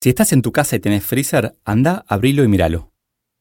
[0.00, 2.92] Si estás en tu casa y tenés freezer, anda, abrilo y míralo.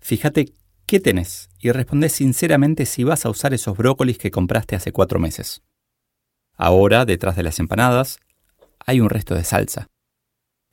[0.00, 0.54] Fíjate
[0.86, 5.18] qué tenés y responde sinceramente si vas a usar esos brócolis que compraste hace cuatro
[5.18, 5.62] meses.
[6.56, 8.20] Ahora, detrás de las empanadas,
[8.78, 9.88] hay un resto de salsa.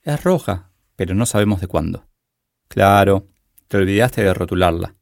[0.02, 2.06] Es roja, pero no sabemos de cuándo.
[2.68, 3.26] Claro,
[3.66, 4.94] te olvidaste de rotularla.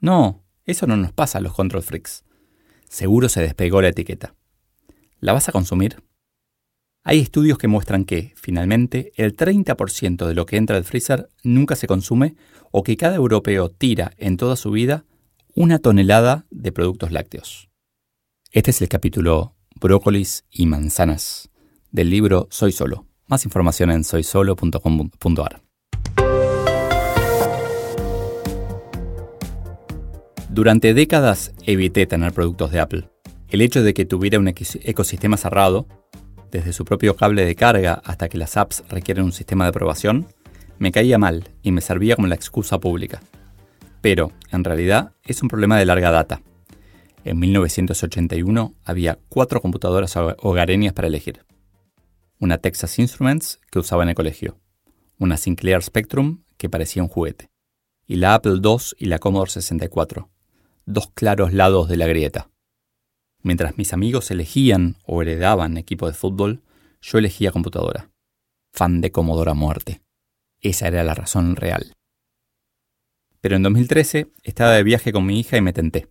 [0.00, 2.24] No, eso no nos pasa a los control freaks.
[2.88, 4.34] Seguro se despegó la etiqueta.
[5.20, 6.02] ¿La vas a consumir?
[7.06, 11.76] Hay estudios que muestran que, finalmente, el 30% de lo que entra al freezer nunca
[11.76, 12.34] se consume
[12.70, 15.04] o que cada europeo tira en toda su vida
[15.54, 17.68] una tonelada de productos lácteos.
[18.52, 21.50] Este es el capítulo Brócolis y manzanas
[21.90, 23.06] del libro Soy Solo.
[23.26, 25.60] Más información en soysolo.com.ar.
[30.48, 33.10] Durante décadas evité tener productos de Apple.
[33.48, 35.86] El hecho de que tuviera un ecosistema cerrado,
[36.54, 40.28] desde su propio cable de carga hasta que las apps requieren un sistema de aprobación,
[40.78, 43.20] me caía mal y me servía como la excusa pública.
[44.00, 46.42] Pero, en realidad, es un problema de larga data.
[47.24, 51.44] En 1981 había cuatro computadoras hogareñas para elegir.
[52.38, 54.56] Una Texas Instruments que usaba en el colegio,
[55.18, 57.48] una Sinclair Spectrum que parecía un juguete,
[58.06, 60.30] y la Apple II y la Commodore 64,
[60.86, 62.48] dos claros lados de la grieta.
[63.44, 66.62] Mientras mis amigos elegían o heredaban equipo de fútbol,
[67.02, 68.10] yo elegía computadora.
[68.72, 70.00] Fan de Commodore a muerte.
[70.62, 71.92] Esa era la razón real.
[73.42, 76.08] Pero en 2013 estaba de viaje con mi hija y me tenté.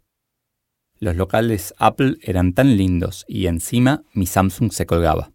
[1.00, 5.34] Los locales Apple eran tan lindos y encima mi Samsung se colgaba.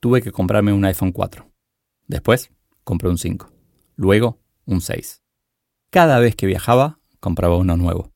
[0.00, 1.46] Tuve que comprarme un iPhone 4.
[2.06, 2.50] Después
[2.84, 3.52] compré un 5.
[3.96, 5.20] Luego un 6.
[5.90, 8.12] Cada vez que viajaba compraba uno nuevo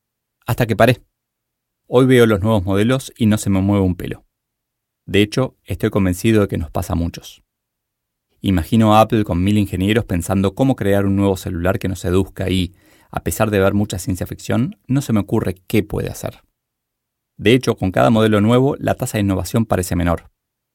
[0.47, 1.06] hasta que paré.
[1.89, 4.25] Hoy veo los nuevos modelos y no se me mueve un pelo.
[5.05, 7.43] De hecho, estoy convencido de que nos pasa a muchos.
[8.41, 12.49] Imagino a Apple con mil ingenieros pensando cómo crear un nuevo celular que nos seduzca
[12.49, 12.75] y,
[13.09, 16.41] a pesar de ver mucha ciencia ficción, no se me ocurre qué puede hacer.
[17.37, 20.29] De hecho, con cada modelo nuevo, la tasa de innovación parece menor.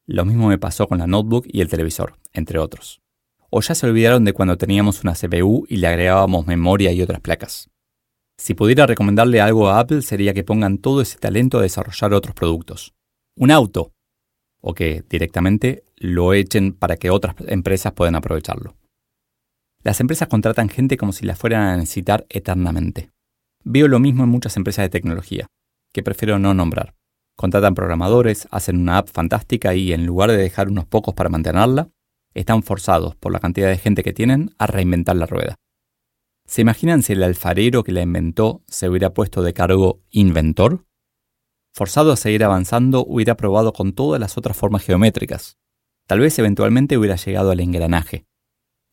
[0.06, 3.02] Lo mismo me pasó con la notebook y el televisor, entre otros.
[3.50, 7.20] O ya se olvidaron de cuando teníamos una CPU y le agregábamos memoria y otras
[7.20, 7.71] placas.
[8.42, 12.34] Si pudiera recomendarle algo a Apple sería que pongan todo ese talento a desarrollar otros
[12.34, 12.92] productos.
[13.36, 13.92] Un auto.
[14.60, 18.74] O que directamente lo echen para que otras empresas puedan aprovecharlo.
[19.84, 23.12] Las empresas contratan gente como si la fueran a necesitar eternamente.
[23.62, 25.46] Veo lo mismo en muchas empresas de tecnología,
[25.92, 26.96] que prefiero no nombrar.
[27.36, 31.90] Contratan programadores, hacen una app fantástica y en lugar de dejar unos pocos para mantenerla,
[32.34, 35.54] están forzados por la cantidad de gente que tienen a reinventar la rueda.
[36.52, 40.84] ¿Se imaginan si el alfarero que la inventó se hubiera puesto de cargo inventor?
[41.72, 45.56] Forzado a seguir avanzando, hubiera probado con todas las otras formas geométricas.
[46.06, 48.26] Tal vez eventualmente hubiera llegado al engranaje,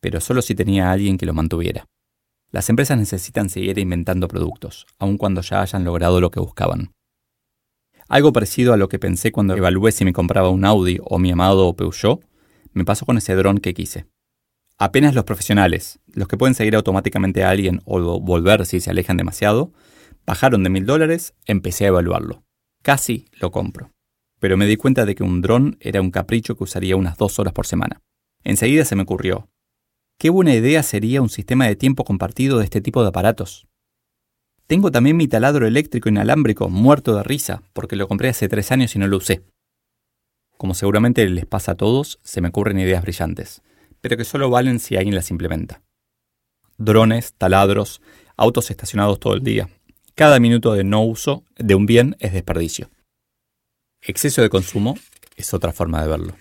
[0.00, 1.84] pero solo si tenía alguien que lo mantuviera.
[2.50, 6.94] Las empresas necesitan seguir inventando productos, aun cuando ya hayan logrado lo que buscaban.
[8.08, 11.30] Algo parecido a lo que pensé cuando evalué si me compraba un Audi o mi
[11.30, 12.24] amado Peugeot,
[12.72, 14.06] me pasó con ese dron que quise.
[14.82, 19.18] Apenas los profesionales, los que pueden seguir automáticamente a alguien o volver si se alejan
[19.18, 19.74] demasiado,
[20.24, 22.44] bajaron de mil dólares, empecé a evaluarlo.
[22.82, 23.92] Casi lo compro.
[24.38, 27.38] Pero me di cuenta de que un dron era un capricho que usaría unas dos
[27.38, 28.00] horas por semana.
[28.42, 29.50] Enseguida se me ocurrió,
[30.18, 33.66] qué buena idea sería un sistema de tiempo compartido de este tipo de aparatos.
[34.66, 38.96] Tengo también mi taladro eléctrico inalámbrico muerto de risa porque lo compré hace tres años
[38.96, 39.44] y no lo usé.
[40.56, 43.60] Como seguramente les pasa a todos, se me ocurren ideas brillantes
[44.00, 45.82] pero que solo valen si alguien las implementa.
[46.78, 48.00] Drones, taladros,
[48.36, 49.68] autos estacionados todo el día.
[50.14, 52.90] Cada minuto de no uso de un bien es desperdicio.
[54.02, 54.96] Exceso de consumo
[55.36, 56.36] es otra forma de verlo.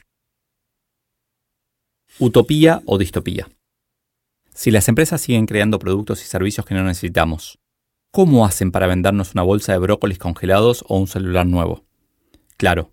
[2.19, 3.49] Utopía o distopía.
[4.53, 7.59] Si las empresas siguen creando productos y servicios que no necesitamos,
[8.11, 11.85] ¿cómo hacen para vendernos una bolsa de brócolis congelados o un celular nuevo?
[12.57, 12.91] Claro,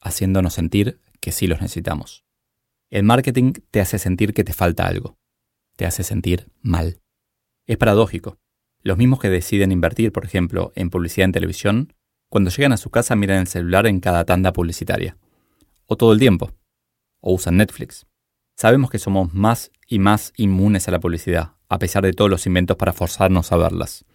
[0.00, 2.24] haciéndonos sentir que sí los necesitamos.
[2.90, 5.18] El marketing te hace sentir que te falta algo.
[5.76, 7.02] Te hace sentir mal.
[7.66, 8.38] Es paradójico.
[8.82, 11.92] Los mismos que deciden invertir, por ejemplo, en publicidad en televisión,
[12.30, 15.18] cuando llegan a su casa miran el celular en cada tanda publicitaria.
[15.84, 16.50] O todo el tiempo.
[17.20, 18.06] O usan Netflix.
[18.56, 22.46] Sabemos que somos más y más inmunes a la publicidad, a pesar de todos los
[22.46, 24.06] inventos para forzarnos a verlas.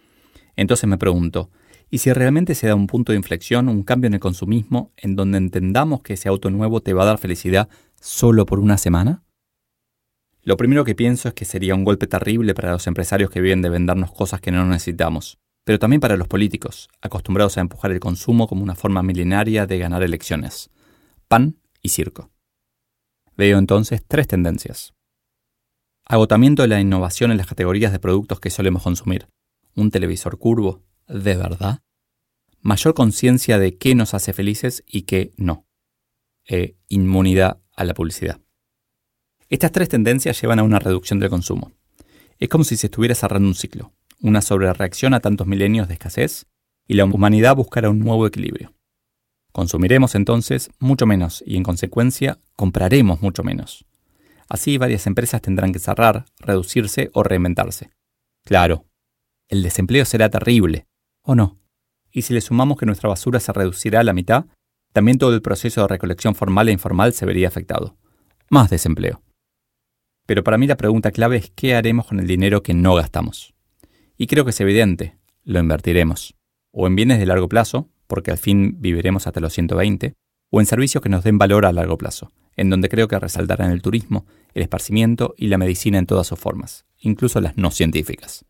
[0.56, 1.50] Entonces me pregunto,
[1.90, 5.16] ¿y si realmente se da un punto de inflexión, un cambio en el consumismo, en
[5.16, 7.68] donde entendamos que ese auto nuevo te va a dar felicidad
[8.00, 9.22] solo por una semana?
[10.42, 13.62] Lo primero que pienso es que sería un golpe terrible para los empresarios que viven
[13.62, 18.00] de vendernos cosas que no necesitamos, pero también para los políticos, acostumbrados a empujar el
[18.00, 20.70] consumo como una forma milenaria de ganar elecciones.
[21.28, 22.30] Pan y circo.
[23.36, 24.92] Veo entonces tres tendencias.
[26.06, 29.26] Agotamiento de la innovación en las categorías de productos que solemos consumir.
[29.74, 31.82] Un televisor curvo, ¿de verdad?
[32.60, 35.66] Mayor conciencia de qué nos hace felices y qué no.
[36.48, 38.40] E inmunidad a la publicidad.
[39.48, 41.72] Estas tres tendencias llevan a una reducción del consumo.
[42.38, 46.46] Es como si se estuviera cerrando un ciclo, una sobrereacción a tantos milenios de escasez,
[46.86, 48.74] y la humanidad buscará un nuevo equilibrio.
[49.52, 53.86] Consumiremos entonces mucho menos y en consecuencia compraremos mucho menos.
[54.48, 57.90] Así varias empresas tendrán que cerrar, reducirse o reinventarse.
[58.44, 58.86] Claro,
[59.48, 60.86] el desempleo será terrible,
[61.24, 61.58] ¿o no?
[62.12, 64.46] Y si le sumamos que nuestra basura se reducirá a la mitad,
[64.92, 67.96] también todo el proceso de recolección formal e informal se vería afectado.
[68.48, 69.20] Más desempleo.
[70.26, 73.54] Pero para mí la pregunta clave es qué haremos con el dinero que no gastamos.
[74.16, 76.36] Y creo que es evidente, lo invertiremos.
[76.70, 80.14] O en bienes de largo plazo, porque al fin viviremos hasta los 120,
[80.50, 83.72] o en servicios que nos den valor a largo plazo, en donde creo que resaltarán
[83.72, 88.44] el turismo, el esparcimiento y la medicina en todas sus formas, incluso las no científicas.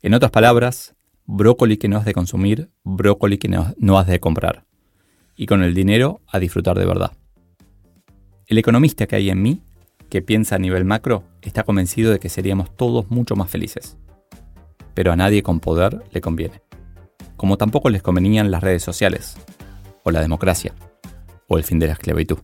[0.00, 0.94] En otras palabras,
[1.26, 4.64] brócoli que no has de consumir, brócoli que no, has de comprar.
[5.36, 7.12] Y con el dinero a disfrutar de verdad.
[8.46, 9.62] El economista que hay en mí,
[10.10, 13.96] que piensa a nivel macro, está convencido de que seríamos todos mucho más felices.
[14.94, 16.62] Pero a nadie con poder le conviene.
[17.36, 19.36] Como tampoco les convenían las redes sociales,
[20.04, 20.74] o la democracia,
[21.48, 22.38] o el fin de la esclavitud.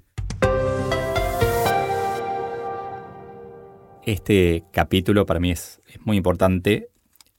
[4.04, 6.88] Este capítulo para mí es, muy importante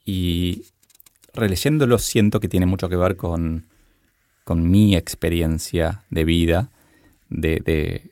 [0.05, 0.65] y
[1.33, 3.67] releyéndolo siento que tiene mucho que ver con,
[4.53, 6.69] mi experiencia de vida,
[7.29, 8.11] de,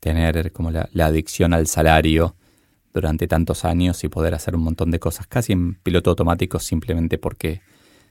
[0.00, 2.34] tener como la, la, adicción al salario
[2.92, 7.18] durante tantos años y poder hacer un montón de cosas casi en piloto automático simplemente
[7.18, 7.60] porque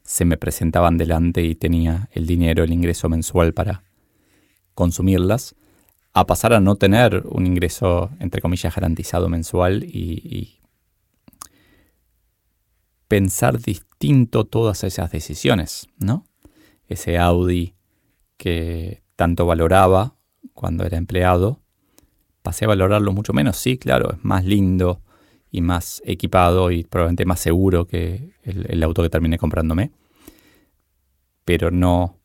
[0.03, 3.83] se me presentaban delante y tenía el dinero, el ingreso mensual para
[4.73, 5.55] consumirlas
[6.13, 10.57] a pasar a no tener un ingreso, entre comillas, garantizado mensual y,
[13.12, 16.25] pensar distinto todas esas decisiones, ¿no?
[16.88, 17.75] Ese Audi
[18.38, 20.16] que tanto valoraba
[20.54, 21.60] cuando era empleado,
[22.42, 25.02] pasé a valorarlo mucho menos, sí, claro, es más lindo
[25.50, 29.92] y más equipado y probablemente más seguro que el, auto que terminé comprándome,
[31.44, 32.18] pero no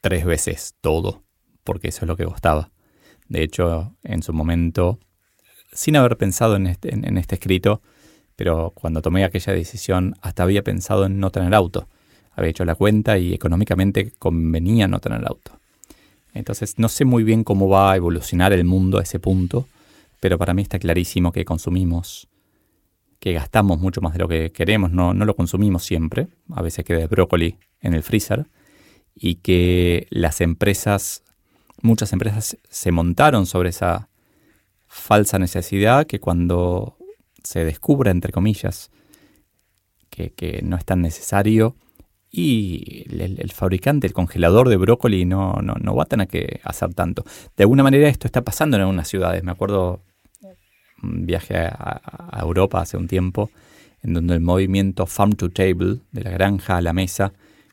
[0.00, 1.22] tres veces todo,
[1.62, 2.72] porque eso es lo que costaba.
[3.28, 4.98] De hecho, en su momento,
[5.72, 7.82] sin haber pensado en este, en, este escrito,
[8.38, 11.88] pero cuando tomé aquella decisión, hasta había pensado en no tener auto.
[12.36, 15.58] Había hecho la cuenta y económicamente convenía no tener auto.
[16.34, 19.66] Entonces, no sé muy bien cómo va a evolucionar el mundo a ese punto,
[20.20, 22.28] pero para mí está clarísimo que consumimos,
[23.18, 26.84] que gastamos mucho más de lo que queremos, no, no lo consumimos siempre, a veces
[26.84, 28.46] queda el brócoli en el freezer,
[29.16, 31.24] y que las empresas
[31.82, 34.08] muchas empresas se montaron sobre esa
[34.86, 36.97] falsa necesidad que cuando
[37.48, 38.90] se descubra, entre comillas,
[40.10, 41.76] que, no es tan necesario
[42.30, 47.24] y el, fabricante, el congelador de brócoli no, no, va a tener que hacer tanto.
[47.56, 49.42] De alguna manera esto está pasando en algunas ciudades.
[49.44, 50.02] Me acuerdo
[51.02, 53.50] un viaje a, Europa hace un tiempo
[54.02, 57.32] en donde el movimiento Farm to Table, de la granja a la mesa,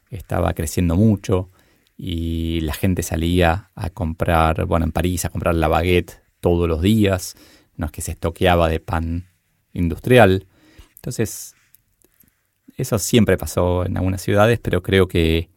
[0.09, 1.49] estaba creciendo mucho
[1.97, 6.81] y la gente salía a comprar, bueno, en París a comprar la baguette todos los
[6.81, 7.35] días,
[7.75, 9.34] no es que se estoqueaba de pan
[9.75, 10.47] industrial.
[10.95, 11.55] Entonces,
[12.77, 15.49] eso siempre pasó en algunas ciudades, pero creo que,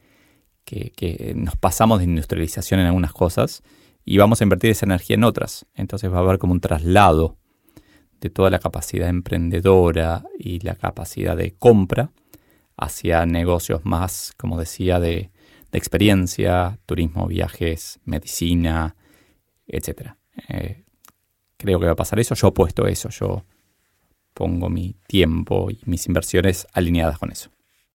[0.64, 3.62] que, nos pasamos de industrialización en algunas cosas
[4.04, 5.66] y vamos a invertir esa energía en otras.
[5.74, 7.36] Entonces va a haber como un traslado
[8.20, 12.10] de toda la capacidad emprendedora y la capacidad de compra
[12.76, 15.30] hacia negocios más, como decía, de,
[15.70, 18.96] de experiencia, turismo, viajes, medicina,
[19.66, 20.12] etc.
[20.48, 20.84] Eh,
[21.56, 22.34] creo que va a pasar eso.
[22.34, 23.44] Yo he puesto eso, yo
[24.38, 27.50] pongo mi tiempo y mis inversiones alineadas con eso.